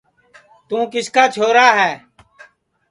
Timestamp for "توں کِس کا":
0.67-1.23